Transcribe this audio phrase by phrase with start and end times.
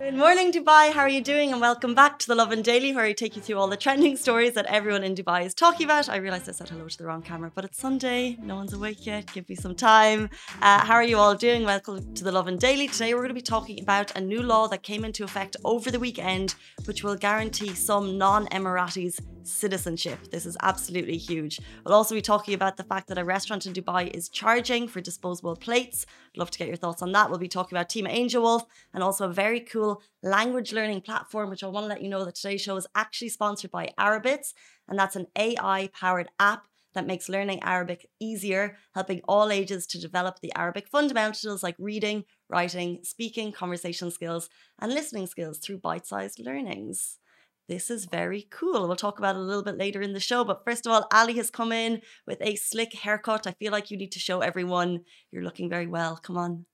[0.00, 0.92] Good morning, Dubai.
[0.92, 1.50] How are you doing?
[1.50, 4.16] And welcome back to the Lovin Daily, where I take you through all the trending
[4.16, 6.08] stories that everyone in Dubai is talking about.
[6.08, 8.36] I realized I said hello to the wrong camera, but it's Sunday.
[8.40, 9.32] No one's awake yet.
[9.34, 10.30] Give me some time.
[10.62, 11.64] Uh, how are you all doing?
[11.64, 12.86] Welcome to the Lovin Daily.
[12.86, 15.90] Today, we're going to be talking about a new law that came into effect over
[15.90, 16.54] the weekend,
[16.84, 20.30] which will guarantee some non Emiratis citizenship.
[20.30, 21.60] This is absolutely huge.
[21.84, 25.00] We'll also be talking about the fact that a restaurant in Dubai is charging for
[25.00, 26.06] disposable plates.
[26.34, 27.30] I'd love to get your thoughts on that.
[27.30, 29.87] We'll be talking about Team Angel Wolf and also a very cool
[30.22, 33.30] language learning platform, which I want to let you know that today's show is actually
[33.30, 34.52] sponsored by Arabits,
[34.88, 36.64] and that's an AI powered app
[36.94, 42.24] that makes learning Arabic easier, helping all ages to develop the Arabic fundamentals like reading,
[42.48, 44.48] writing, speaking, conversation skills,
[44.80, 47.18] and listening skills through bite sized learnings.
[47.68, 48.88] This is very cool.
[48.88, 50.42] We'll talk about it a little bit later in the show.
[50.42, 53.46] But first of all, Ali has come in with a slick haircut.
[53.46, 56.16] I feel like you need to show everyone you're looking very well.
[56.16, 56.64] Come on.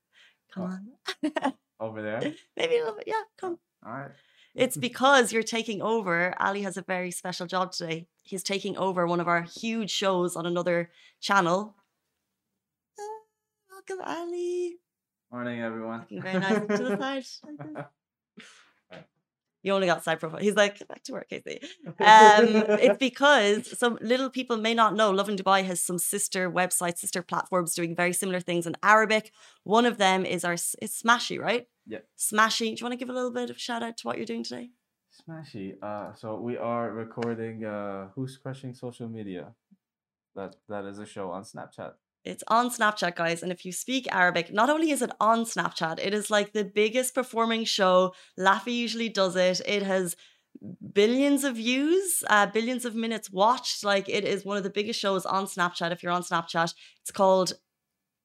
[0.55, 0.87] Come
[1.25, 1.53] on.
[1.85, 2.21] Over there?
[2.57, 3.05] Maybe a little bit.
[3.07, 3.59] Yeah, come.
[3.85, 4.11] All right.
[4.55, 6.35] It's because you're taking over.
[6.41, 8.07] Ali has a very special job today.
[8.23, 10.91] He's taking over one of our huge shows on another
[11.21, 11.77] channel.
[12.99, 13.03] Ah,
[13.71, 14.77] welcome, Ali.
[15.31, 16.01] Morning, everyone.
[16.01, 17.85] Looking very nice to the side.
[19.65, 20.41] You only got side profile.
[20.41, 21.59] He's like, back to work, Casey.
[21.87, 22.45] Um,
[22.85, 27.23] it's because some little people may not know Lovin Dubai has some sister websites, sister
[27.23, 29.33] platforms doing very similar things in Arabic.
[29.63, 31.67] One of them is our it's Smashi, right?
[31.87, 32.01] Yeah.
[32.19, 32.67] Smashi.
[32.67, 34.45] Do you want to give a little bit of shout out to what you're doing
[34.45, 34.69] today?
[35.19, 35.83] Smashi.
[35.83, 39.55] Uh, so we are recording uh, Who's Crushing Social Media.
[40.37, 41.95] That That is a show on Snapchat.
[42.25, 43.43] It's on Snapchat, guys.
[43.43, 46.65] And if you speak Arabic, not only is it on Snapchat, it is like the
[46.65, 48.15] biggest performing show.
[48.39, 49.61] Laffy usually does it.
[49.67, 50.17] It has
[50.93, 53.85] billions of views, uh, billions of minutes watched.
[53.85, 55.93] Like it is one of the biggest shows on Snapchat.
[55.93, 57.53] If you're on Snapchat, it's called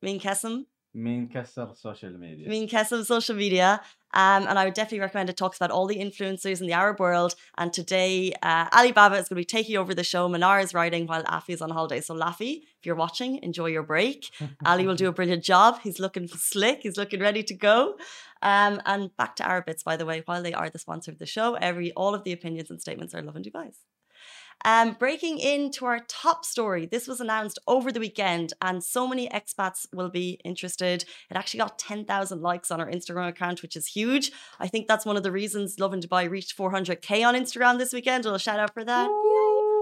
[0.01, 0.66] Min Kesem.
[0.94, 2.50] Min Kasser social media.
[2.50, 3.81] Min Kesem social media.
[4.13, 5.38] Um, and I would definitely recommend it.
[5.38, 7.35] Talks about all the influencers in the Arab world.
[7.57, 10.28] And today, uh, Alibaba is going to be taking over the show.
[10.28, 12.01] Manar is writing while Afi is on holiday.
[12.01, 14.29] So, Laffy, if you're watching, enjoy your break.
[14.66, 15.79] Ali will do a brilliant job.
[15.84, 16.79] He's looking slick.
[16.84, 17.95] He's looking ready to go.
[18.41, 21.25] Um, and back to Arabits, by the way, while they are the sponsor of the
[21.25, 23.79] show, every all of the opinions and statements are Lovin Dubai's.
[24.66, 29.29] Um, breaking into our top story, this was announced over the weekend, and so many
[29.29, 31.06] expats will be interested.
[31.29, 34.31] It actually got 10,000 likes on our Instagram account, which is huge.
[34.59, 38.25] I think that's one of the reasons Lovin Dubai reached 400k on Instagram this weekend.
[38.25, 39.09] A little shout out for that.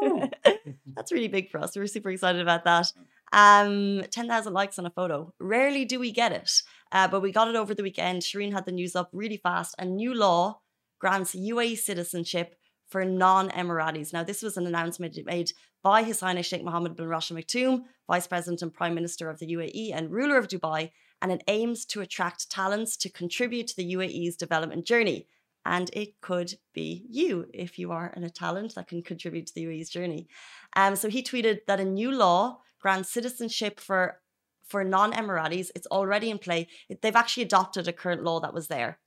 [0.96, 1.75] that's really big for us.
[1.75, 2.91] We're super excited about that.
[3.34, 5.34] Um, 10,000 likes on a photo.
[5.40, 6.50] Rarely do we get it,
[6.91, 8.22] uh, but we got it over the weekend.
[8.22, 9.75] Shireen had the news up really fast.
[9.80, 10.62] A new law
[11.00, 12.56] grants UAE citizenship
[12.88, 14.13] for non Emiratis.
[14.13, 15.52] Now, this was an announcement made
[15.84, 19.40] by His Highness Sheikh Mohammed bin Rashid Al Maktoum, Vice President and Prime Minister of
[19.40, 20.91] the UAE and ruler of Dubai,
[21.22, 25.28] and it aims to attract talents to contribute to the UAE's development journey.
[25.68, 29.54] And it could be you if you are in a talent that can contribute to
[29.54, 30.30] the UAE's journey.
[30.78, 34.22] Um, so he tweeted that a new law grants citizenship for
[34.66, 35.70] for non-Emiratis.
[35.76, 36.68] It's already in play.
[37.02, 39.00] They've actually adopted a current law that was there.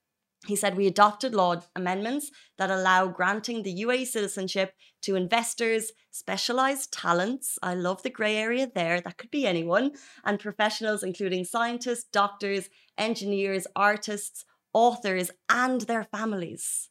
[0.46, 4.72] He said, We adopted law amendments that allow granting the UAE citizenship
[5.02, 7.58] to investors, specialized talents.
[7.62, 9.00] I love the gray area there.
[9.00, 9.92] That could be anyone.
[10.24, 16.90] And professionals, including scientists, doctors, engineers, artists, authors, and their families.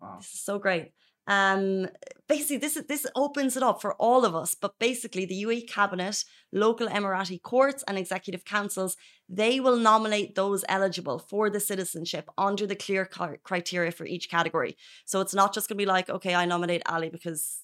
[0.00, 0.16] Wow.
[0.18, 0.92] This is so great.
[1.26, 1.88] Um,
[2.28, 4.54] basically, this is, this opens it up for all of us.
[4.54, 8.96] But basically, the UAE cabinet, local Emirati courts, and executive councils
[9.32, 13.08] they will nominate those eligible for the citizenship under the clear
[13.44, 14.76] criteria for each category.
[15.04, 17.62] So it's not just going to be like, okay, I nominate Ali because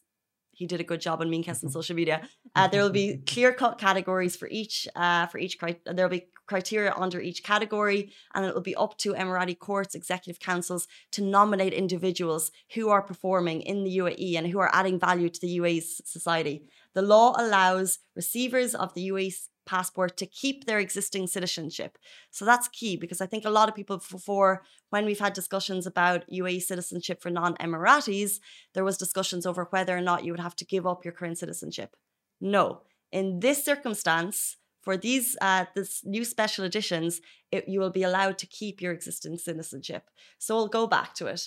[0.53, 2.23] he did a good job on Meancast and social media.
[2.55, 6.29] Uh, there will be clear cut categories for each uh, for each there will be
[6.47, 11.23] criteria under each category, and it will be up to Emirati courts, executive councils to
[11.23, 15.59] nominate individuals who are performing in the UAE and who are adding value to the
[15.59, 16.65] UAE's society.
[16.95, 21.99] The law allows receivers of the UAE's passport to keep their existing citizenship.
[22.31, 25.87] So that's key because I think a lot of people before when we've had discussions
[25.87, 28.39] about UAE citizenship for non-Emiratis,
[28.73, 31.39] there was discussions over whether or not you would have to give up your current
[31.39, 31.97] citizenship.
[32.41, 32.83] No.
[33.13, 37.13] In this circumstance, for these uh, this new special editions,
[37.55, 40.05] it, you will be allowed to keep your existing citizenship.
[40.45, 41.43] So we'll go back to it.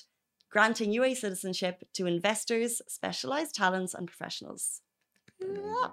[0.55, 4.63] Granting UAE citizenship to investors, specialized talents, and professionals.
[5.39, 5.89] Yeah.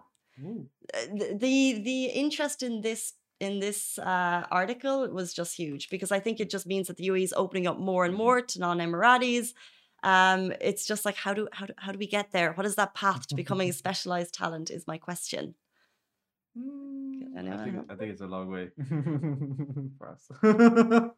[0.94, 1.06] Uh,
[1.44, 3.02] the the interest in this
[3.46, 3.80] in this
[4.12, 7.34] uh, article was just huge because I think it just means that the UAE is
[7.44, 8.24] opening up more and Mhm.
[8.24, 9.46] more to non-Emiratis.
[10.02, 10.40] Um,
[10.70, 12.50] it's just like how do how do how do we get there?
[12.56, 14.66] What is that path to becoming a specialized talent?
[14.70, 15.44] Is my question.
[16.58, 17.90] Mm, Anyone I think help?
[17.90, 18.70] I think it's a long way
[19.98, 20.30] for us.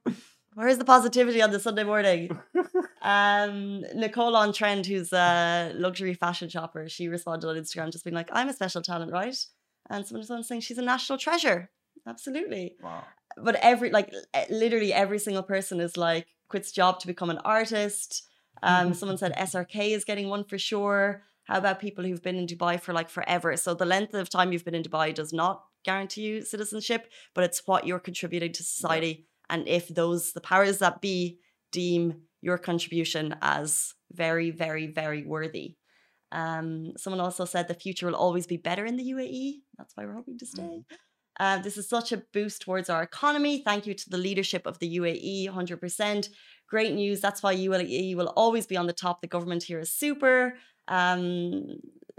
[0.55, 2.39] Where is the positivity on the Sunday morning?
[3.01, 8.15] Um, Nicole on Trend, who's a luxury fashion shopper, she responded on Instagram just being
[8.15, 9.37] like, I'm a special talent, right?
[9.89, 11.71] And someone was saying she's a national treasure.
[12.07, 12.75] Absolutely.
[12.83, 13.05] wow.
[13.41, 14.13] But every, like,
[14.51, 18.25] literally every single person is like, quits job to become an artist.
[18.65, 21.23] Um, someone said SRK is getting one for sure.
[21.49, 23.57] How about people who've been in Dubai for like forever?
[23.57, 27.45] So the length of time you've been in Dubai does not guarantee you citizenship, but
[27.45, 29.27] it's what you're contributing to society.
[29.49, 31.39] And if those, the powers that be,
[31.73, 35.77] deem your contribution as very, very, very worthy.
[36.33, 39.61] Um, someone also said the future will always be better in the UAE.
[39.79, 40.83] That's why we're hoping to stay.
[41.41, 43.63] Uh, this is such a boost towards our economy.
[43.65, 46.29] Thank you to the leadership of the UAE, 100%.
[46.69, 47.21] Great news.
[47.21, 49.23] That's why UAE will always be on the top.
[49.23, 50.55] The government here is super.
[50.89, 51.79] Um,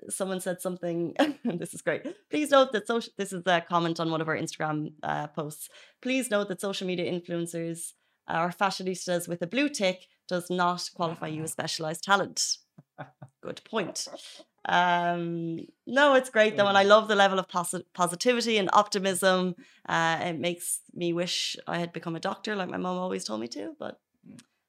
[0.09, 1.15] someone said something.
[1.43, 2.03] this is great.
[2.29, 3.11] Please note that social.
[3.17, 5.69] This is a comment on one of our Instagram uh, posts.
[6.01, 7.93] Please note that social media influencers
[8.29, 12.57] or fashionistas with a blue tick does not qualify you as specialized talent.
[13.41, 14.07] Good point.
[14.65, 19.55] Um, no, it's great though, and I love the level of posi- positivity and optimism.
[19.87, 23.41] Uh, it makes me wish I had become a doctor, like my mom always told
[23.41, 23.73] me to.
[23.79, 23.99] But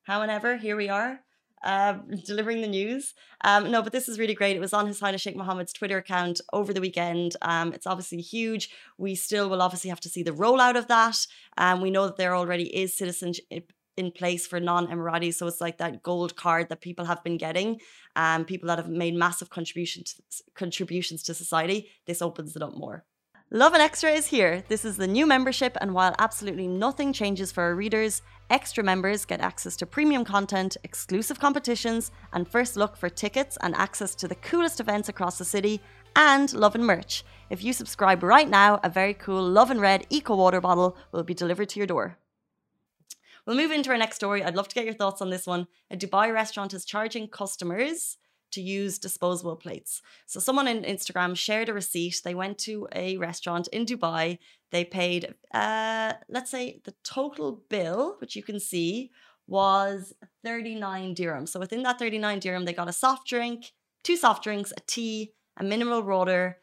[0.04, 1.20] how and ever, here we are,
[1.62, 1.94] uh,
[2.26, 3.14] delivering the news.
[3.42, 4.56] Um, no, but this is really great.
[4.56, 7.36] It was on His Highness Sheikh Mohammed's Twitter account over the weekend.
[7.42, 8.70] Um, it's obviously huge.
[8.98, 11.26] We still will obviously have to see the rollout of that.
[11.56, 15.78] Um, we know that there already is citizenship in place for non-Emiratis, so it's like
[15.78, 17.80] that gold card that people have been getting.
[18.16, 20.20] Um, people that have made massive contributions
[20.54, 21.90] contributions to society.
[22.06, 23.04] This opens it up more.
[23.52, 24.62] Lovin Extra is here.
[24.68, 29.24] This is the new membership, and while absolutely nothing changes for our readers, extra members
[29.24, 34.28] get access to premium content, exclusive competitions, and first look for tickets and access to
[34.28, 35.80] the coolest events across the city,
[36.14, 37.24] and Lovin merch.
[37.50, 41.24] If you subscribe right now, a very cool Love and Red Eco Water bottle will
[41.24, 42.18] be delivered to your door.
[43.46, 44.44] We'll move into our next story.
[44.44, 45.66] I'd love to get your thoughts on this one.
[45.90, 48.16] A Dubai restaurant is charging customers
[48.52, 50.02] to use disposable plates.
[50.26, 52.20] So someone on Instagram shared a receipt.
[52.24, 54.38] They went to a restaurant in Dubai.
[54.70, 59.10] They paid, uh, let's say, the total bill, which you can see,
[59.46, 60.12] was
[60.44, 61.46] 39 dirham.
[61.46, 63.72] So within that 39 dirham, they got a soft drink,
[64.04, 66.58] two soft drinks, a tea, a mineral water,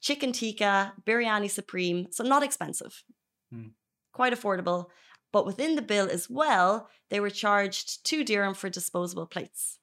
[0.00, 2.08] chicken tikka, biryani supreme.
[2.10, 3.02] So not expensive,
[3.50, 3.68] Hmm.
[4.12, 4.86] quite affordable.
[5.32, 9.77] But within the bill as well, they were charged two dirham for disposable plates.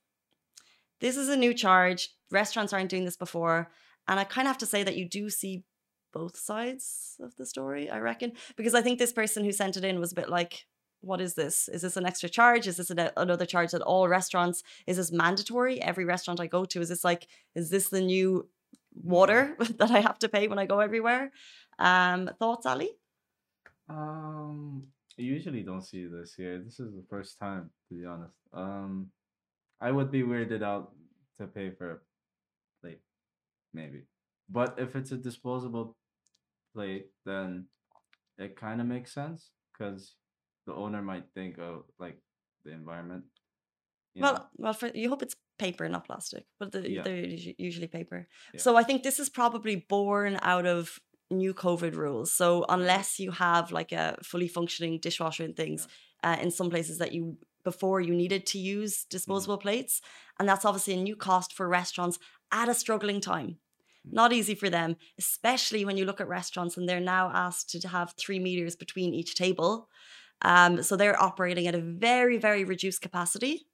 [1.01, 2.09] This is a new charge.
[2.31, 3.71] Restaurants aren't doing this before.
[4.07, 5.63] And I kind of have to say that you do see
[6.13, 8.33] both sides of the story, I reckon.
[8.56, 10.65] Because I think this person who sent it in was a bit like,
[11.01, 11.68] what is this?
[11.68, 12.68] Is this an extra charge?
[12.68, 15.81] Is this an, another charge that all restaurants, is this mandatory?
[15.81, 18.47] Every restaurant I go to, is this like, is this the new
[18.94, 21.31] water that I have to pay when I go everywhere?
[21.77, 22.92] Um, thoughts, Ali?
[23.89, 24.88] Um,
[25.19, 26.59] I usually don't see this here.
[26.59, 28.33] This is the first time, to be honest.
[28.53, 29.12] Um,
[29.81, 30.92] I would be weirded out
[31.38, 31.98] to pay for a
[32.81, 33.01] plate,
[33.74, 34.04] maybe.
[34.50, 35.98] But if it's a disposable
[36.74, 37.66] plate, then
[38.38, 40.16] it kind of makes sense because
[40.66, 42.18] the owner might think of like
[42.63, 43.24] the environment.
[44.13, 44.31] You know?
[44.33, 47.02] Well, well, for, you hope it's paper, not plastic, but the, Yeah.
[47.04, 47.26] they're
[47.57, 48.28] usually paper.
[48.54, 48.61] Yeah.
[48.61, 50.99] So I think this is probably born out of
[51.31, 52.31] new COVID rules.
[52.31, 55.88] So unless you have like a fully functioning dishwasher and things,
[56.23, 60.02] uh, in some places that you before you needed to use disposable plates,
[60.40, 62.18] and that's obviously a new cost for restaurants
[62.54, 63.57] at a struggling time.
[64.10, 67.88] Not easy for them, especially when you look at restaurants and they're now asked to
[67.90, 69.90] have three meters between each table.
[70.42, 73.68] Um, so they're operating at a very, very reduced capacity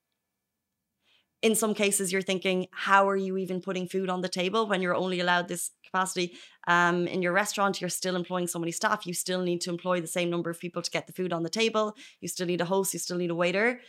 [1.42, 4.82] in some cases you're thinking how are you even putting food on the table when
[4.82, 6.36] you're only allowed this capacity?
[6.68, 10.00] Um, in your restaurant you're still employing so many staff you still need to employ
[10.02, 12.62] the same number of people to get the food on the table you still need
[12.62, 13.82] a host you still need a waiter.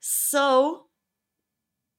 [0.00, 0.86] So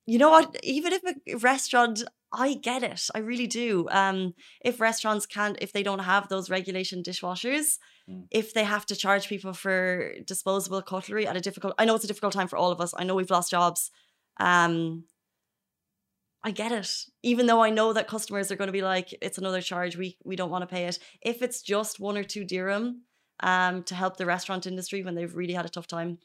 [0.06, 0.56] you know what?
[0.64, 3.88] Even if a restaurant i get it i really do.
[3.92, 4.34] Um,
[4.64, 8.28] if restaurants can't if they don't have those regulation dishwashers Mm.
[8.30, 12.04] if they have to charge people for disposable cutlery at a difficult i know it's
[12.04, 13.90] a difficult time for all of us i know we've lost jobs
[14.40, 15.04] um
[16.44, 17.06] I get it.
[17.24, 20.18] Even though I know that customers are going to be like, it's another charge, we
[20.24, 21.00] we don't want to pay it.
[21.22, 23.02] If it's just one or two dirham
[23.42, 26.20] um to help the restaurant industry when they've really had a tough time.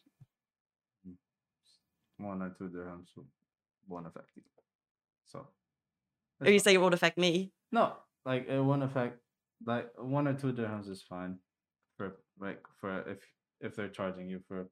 [2.21, 3.09] one or two dirhams
[3.89, 4.43] won't affect you.
[5.27, 5.47] So.
[6.41, 6.65] Or you fine.
[6.65, 7.53] say it won't affect me.
[7.73, 9.19] No, like it won't affect.
[9.67, 11.39] Like one or two dirhams is fine.
[11.97, 13.19] For like for if
[13.61, 14.69] if they're charging you for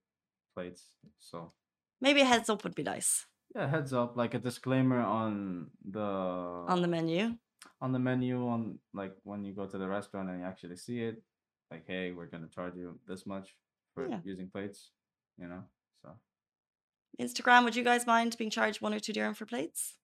[0.55, 0.89] plates.
[1.21, 1.53] So
[2.01, 6.01] Maybe a heads up would be nice yeah, heads up, like a disclaimer on the
[6.01, 7.37] on the menu.
[7.81, 11.03] on the menu on like when you go to the restaurant and you actually see
[11.03, 11.23] it,
[11.71, 13.57] like hey, we're gonna charge you this much
[13.95, 14.21] for Yeah.
[14.25, 14.91] using plates,
[15.39, 15.65] you know.
[16.03, 16.11] So
[17.21, 19.95] Instagram, would you guys mind being charged one or two dirham for plates?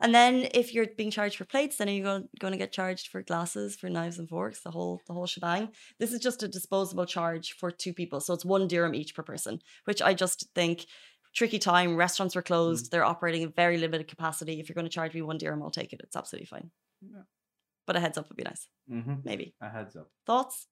[0.00, 2.72] And then if you're being charged for plates, then are you going, going to get
[2.72, 5.70] charged for glasses, for knives and forks, the whole the whole shebang?
[6.00, 9.22] This is just a disposable charge for two people, so it's one dirham each per
[9.22, 10.86] person, which I just think
[11.34, 11.96] tricky time.
[11.96, 14.60] Restaurants were closed; they're operating in very limited capacity.
[14.60, 16.00] If you're going to charge me one dirham, I'll take it.
[16.02, 16.70] It's absolutely fine.
[17.02, 17.22] Yeah.
[17.86, 19.14] But a heads up would be nice, mm-hmm.
[19.24, 19.54] maybe.
[19.60, 20.10] a heads up.
[20.26, 20.66] Thoughts?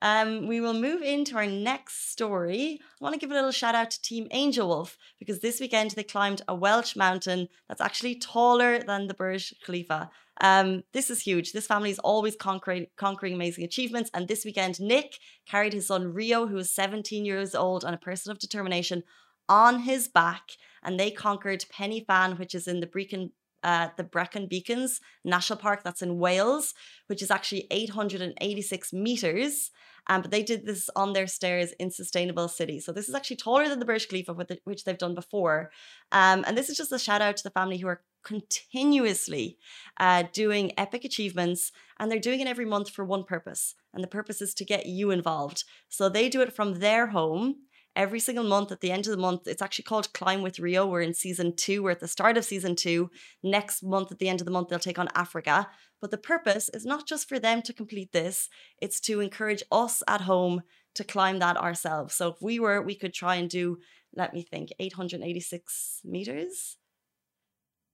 [0.00, 2.80] Um, we will move into our next story.
[2.80, 5.90] I want to give a little shout out to Team Angel Wolf because this weekend
[5.92, 10.10] they climbed a Welsh mountain that's actually taller than the Burj Khalifa.
[10.40, 11.52] Um, this is huge.
[11.52, 14.08] This family is always conquering, conquering amazing achievements.
[14.14, 17.98] And this weekend, Nick carried his son Rio, who is 17 years old and a
[17.98, 19.02] person of determination,
[19.48, 20.50] on his back.
[20.82, 25.00] And they conquered Pen y Fan, which is in the Brecon, uh, the Brecon Beacons
[25.24, 26.74] National Park, that's in Wales,
[27.08, 29.70] which is actually 886 meters.
[30.08, 32.80] Um, but they did this on their stairs in Sustainable City.
[32.80, 35.70] So this is actually taller than the Burj Khalifa, which they've done before.
[36.12, 39.58] Um, and this is just a shout out to the family who are continuously
[39.98, 43.74] uh, doing epic achievements, and they're doing it every month for one purpose.
[43.92, 45.64] And the purpose is to get you involved.
[45.88, 47.56] So they do it from their home
[47.98, 49.48] every single month at the end of the month.
[49.48, 50.86] It's actually called Climb with Rio.
[50.86, 51.82] We're in season two.
[51.82, 53.10] We're at the start of season two.
[53.42, 55.68] Next month, at the end of the month, they'll take on Africa.
[56.00, 58.48] But the purpose is not just for them to complete this,
[58.80, 60.62] it's to encourage us at home
[60.94, 62.14] to climb that ourselves.
[62.14, 63.78] So if we were, we could try and do,
[64.14, 66.76] let me think, 886 meters.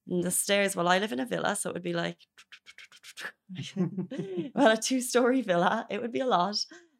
[0.06, 2.18] And the stairs, well, I live in a villa, so it would be like,
[4.54, 5.86] well, a two story villa.
[5.88, 6.56] It would be a lot.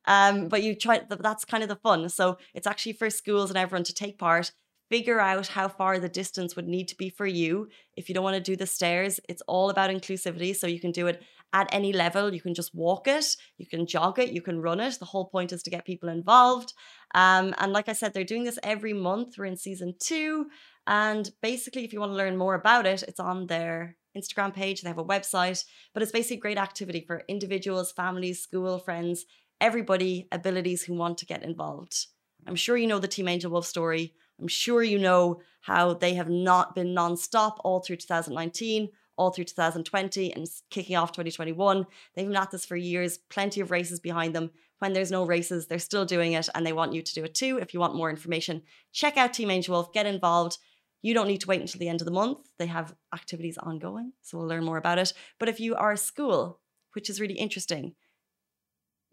[0.06, 2.08] Um, but you try that's kind of the fun.
[2.08, 4.52] So it's actually for schools and everyone to take part,
[4.90, 7.68] figure out how far the distance would need to be for you.
[7.96, 10.54] If you don't want to do the stairs, it's all about inclusivity.
[10.54, 11.22] So you can do it
[11.54, 12.34] at any level.
[12.34, 14.98] You can just walk it, you can jog it, you can run it.
[14.98, 16.74] The whole point is to get people involved.
[17.14, 19.38] Um, and like I said, they're doing this every month.
[19.38, 20.46] We're in season two.
[20.86, 24.82] And basically, if you want to learn more about it, it's on their Instagram page.
[24.82, 29.24] They have a website, but it's basically a great activity for individuals, families, school, friends,
[29.60, 32.06] everybody, abilities who want to get involved.
[32.46, 34.14] I'm sure you know the Team Angel Wolf story.
[34.40, 39.44] I'm sure you know how they have not been non-stop all through 2019, all through
[39.44, 41.86] 2020, and kicking off 2021.
[42.14, 44.50] They've been at this for years, plenty of races behind them.
[44.80, 47.34] When there's no races, they're still doing it, and they want you to do it
[47.34, 47.58] too.
[47.58, 50.58] If you want more information, check out Team Angel Wolf, get involved.
[51.00, 52.38] You don't need to wait until the end of the month.
[52.58, 55.12] They have activities ongoing, so we'll learn more about it.
[55.38, 56.60] But if you are a school,
[56.94, 57.94] which is really interesting,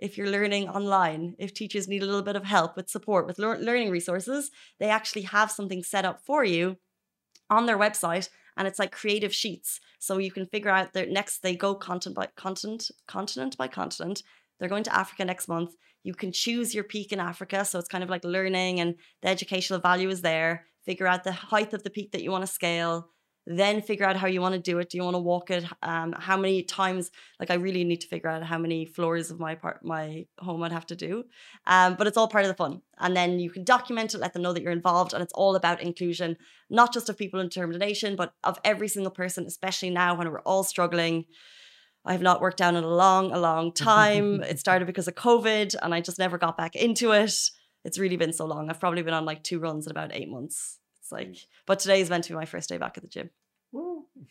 [0.02, 3.38] if you're learning online, if teachers need a little bit of help with support, with
[3.38, 6.78] lear- learning resources, they actually have something set up for you
[7.50, 8.28] on their website
[8.58, 9.80] and it's like creative sheets.
[10.00, 14.24] So you can figure out their next they go content by continent, continent by continent.
[14.60, 15.76] They're going to Africa next month.
[16.04, 17.64] You can choose your peak in Africa.
[17.64, 20.66] So it's kind of like learning and the educational value is there.
[20.84, 23.10] Figure out the height of the peak that you want to scale.
[23.48, 24.90] Then figure out how you want to do it.
[24.90, 25.66] Do you want to walk it?
[25.82, 27.10] Um, how many times?
[27.40, 30.62] Like I really need to figure out how many floors of my part, my home
[30.62, 31.24] I'd have to do.
[31.66, 32.82] Um, but it's all part of the fun.
[33.00, 35.56] And then you can document it, let them know that you're involved, and it's all
[35.56, 36.38] about inclusion,
[36.70, 40.42] not just of people in determination, but of every single person, especially now when we're
[40.42, 41.26] all struggling.
[42.06, 44.42] I have not worked down in a long, a long time.
[44.44, 47.34] it started because of COVID, and I just never got back into it.
[47.84, 48.70] It's really been so long.
[48.70, 50.80] I've probably been on like two runs in about eight months.
[51.12, 53.30] It's like, but today is meant to be my first day back at the gym.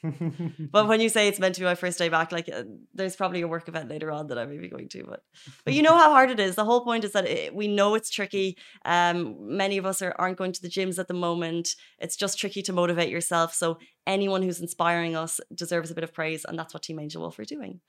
[0.73, 3.17] But when you say it's meant to be my first day back, like uh, there's
[3.17, 5.05] probably a work event later on that I may be going to.
[5.05, 5.23] But
[5.65, 6.55] but you know how hard it is.
[6.55, 8.57] The whole point is that it, we know it's tricky.
[8.85, 11.71] Um, many of us are, aren't going to the gyms at the moment.
[11.99, 13.55] It's just tricky to motivate yourself.
[13.55, 17.23] So anyone who's inspiring us deserves a bit of praise, and that's what Team Angel
[17.23, 17.81] Wolf are doing.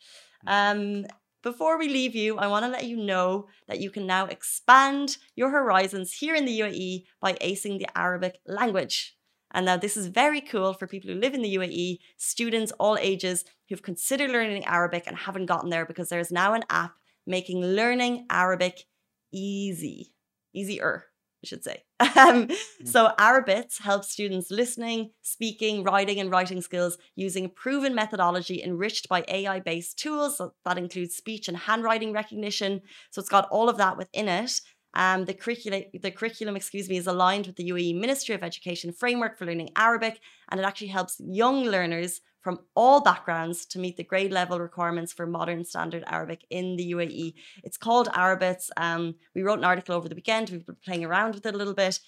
[0.47, 1.05] Um,
[1.43, 5.17] before we leave you, I want to let you know that you can now expand
[5.35, 9.15] your horizons here in the UAE by acing the Arabic language.
[9.53, 12.97] And now this is very cool for people who live in the UAE, students all
[12.97, 16.93] ages who've considered learning Arabic and haven't gotten there because there's now an app
[17.27, 18.85] making learning Arabic
[19.31, 20.13] easy,
[20.53, 21.05] easier,
[21.43, 21.83] I should say.
[22.17, 22.49] Um,
[22.83, 29.23] so Arabits helps students listening, speaking, writing, and writing skills using proven methodology enriched by
[29.27, 30.37] AI-based tools.
[30.37, 32.81] So that includes speech and handwriting recognition.
[33.11, 34.51] So it's got all of that within it.
[34.93, 38.91] Um, the curriculum, the curriculum, excuse me, is aligned with the UAE Ministry of Education
[38.91, 40.19] framework for learning Arabic,
[40.49, 45.13] and it actually helps young learners from all backgrounds to meet the grade level requirements
[45.13, 47.35] for modern standard Arabic in the UAE.
[47.63, 48.69] It's called Arabits.
[48.77, 50.49] Um, we wrote an article over the weekend.
[50.49, 51.99] We've been playing around with it a little bit.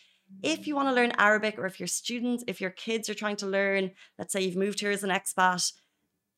[0.42, 3.36] If you want to learn Arabic, or if your students, if your kids are trying
[3.38, 5.72] to learn, let's say you've moved here as an expat,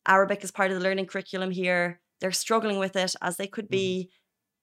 [0.06, 2.00] Arabic is part of the learning curriculum here.
[2.20, 4.10] They're struggling with it as they could be.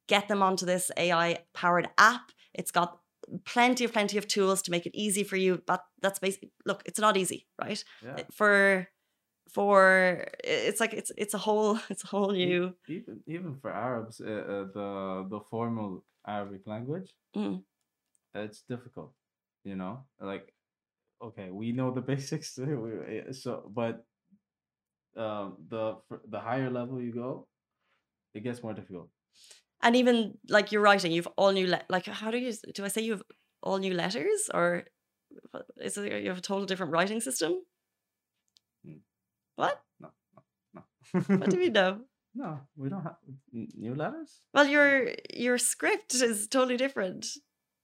[0.08, 2.32] Get them onto this AI powered app.
[2.54, 3.00] It's got
[3.46, 5.62] plenty of plenty of tools to make it easy for you.
[5.66, 7.84] But that's basically look, it's not easy, right?
[8.04, 8.24] Yeah.
[8.32, 8.88] For
[9.50, 14.20] for it's like it's it's a whole it's a whole new even even for Arabs,
[14.22, 17.62] uh, uh, the the formal Arabic language, mm,
[18.34, 19.14] it's difficult.
[19.64, 20.54] You know, like
[21.22, 24.06] okay, we know the basics, uh, so but
[25.16, 25.98] um, the
[26.30, 27.48] the higher level you go,
[28.34, 29.10] it gets more difficult.
[29.84, 32.88] And even like you're writing, you've all new le- like how do you do I
[32.88, 33.24] say you have
[33.62, 34.86] all new letters or
[35.82, 37.62] is it you have a total different writing system?
[38.88, 39.00] Mm.
[39.56, 39.82] What?
[40.00, 40.10] No,
[40.74, 41.38] no, no.
[41.38, 42.02] What do we know?
[42.36, 43.18] No, we don't have
[43.54, 44.42] new letters.
[44.56, 47.28] Well, your your script is totally different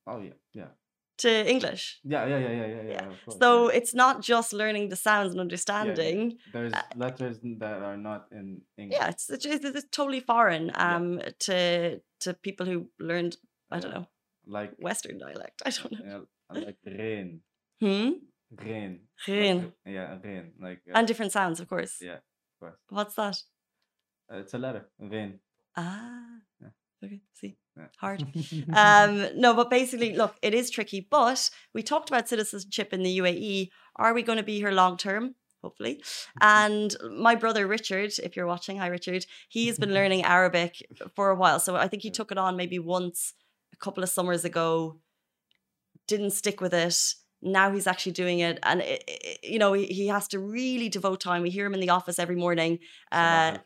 [0.07, 0.71] Oh yeah, yeah,
[1.19, 1.99] to English.
[2.03, 2.83] yeah, yeah, yeah, yeah, yeah.
[2.95, 3.07] Yeah.
[3.41, 6.37] So it's not just learning the sounds and understanding.
[6.53, 8.97] there's uh, letters that are not in English.
[8.99, 13.37] Yeah, it's, it's, it's totally foreign um to to people who learned
[13.71, 14.07] I don't know
[14.45, 15.61] like Western dialect.
[15.67, 16.05] I don't know.
[16.53, 17.41] yeah, like rain,
[17.81, 18.11] Hmm.
[18.65, 19.57] rain, Rain.
[19.57, 21.93] Like, yeah, rain, like uh, And different sounds, of course.
[22.01, 22.19] yeah,
[22.53, 22.79] of course.
[22.89, 23.37] What's that?
[24.31, 25.39] Uh, it's a letter, rain.
[25.75, 26.41] Ah.
[26.61, 26.69] Yeah.
[27.03, 27.21] Okay.
[27.33, 27.55] See,
[27.97, 28.23] hard.
[28.73, 31.07] um, no, but basically, look, it is tricky.
[31.09, 33.69] But we talked about citizenship in the UAE.
[33.95, 35.35] Are we going to be here long term?
[35.61, 36.01] Hopefully.
[36.39, 41.35] And my brother Richard, if you're watching, hi Richard, he's been learning Arabic for a
[41.35, 41.59] while.
[41.59, 43.33] So I think he took it on maybe once
[43.73, 44.99] a couple of summers ago,
[46.07, 46.97] didn't stick with it.
[47.41, 48.59] Now he's actually doing it.
[48.63, 51.41] And, it, it- you know, he, he has to really devote time.
[51.41, 52.79] We hear him in the office every morning.
[53.11, 53.57] Uh,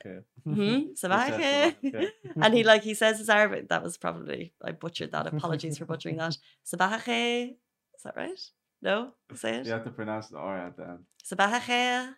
[0.44, 1.74] hmm, sabah
[2.44, 3.70] and he like he says his Arabic.
[3.70, 5.26] That was probably I butchered that.
[5.28, 6.38] Apologies for butchering that.
[6.66, 7.00] Sabah.
[7.08, 8.40] Is that right?
[8.82, 9.66] No, say it.
[9.66, 11.00] you have to pronounce the R at the end.
[11.24, 12.16] Sabah al.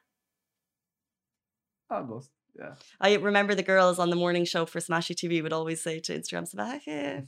[1.89, 2.75] Almost, yeah.
[3.01, 6.17] I remember the girls on the morning show for Smashi TV would always say to
[6.17, 7.25] Instagram khair.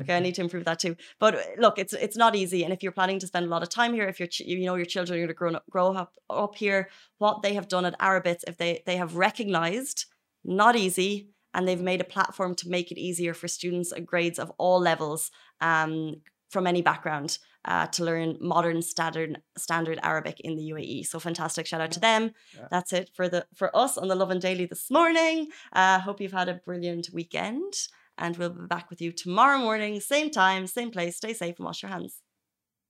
[0.00, 0.96] Okay, I need to improve that too.
[1.20, 3.62] But uh, look, it's it's not easy, and if you're planning to spend a lot
[3.62, 5.92] of time here, if you're you know your children are going to grow up, grow
[5.92, 10.06] up up here, what they have done at Arabits, if they they have recognised
[10.44, 14.38] not easy, and they've made a platform to make it easier for students at grades
[14.38, 16.16] of all levels, um,
[16.54, 17.30] from any background,
[17.66, 19.30] uh, to learn modern standard
[19.66, 21.06] standard Arabic in the UAE.
[21.10, 21.66] So fantastic!
[21.66, 22.22] Shout out to them.
[22.56, 22.68] Yeah.
[22.74, 25.36] That's it for the for us on the Lovin Daily this morning.
[25.80, 27.72] Uh, hope you've had a brilliant weekend
[28.18, 31.16] and we'll be back with you tomorrow morning, same time, same place.
[31.16, 32.20] Stay safe and wash your hands.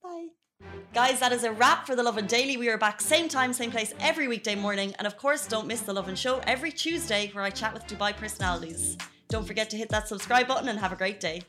[0.02, 0.28] Bye.
[0.92, 2.56] Guys, that is a wrap for the Lovin Daily.
[2.56, 4.94] We are back same time, same place every weekday morning.
[4.98, 8.16] And of course, don't miss the Lovin Show every Tuesday where I chat with Dubai
[8.16, 8.96] personalities.
[9.28, 11.42] Don't forget to hit that subscribe button and have a great day.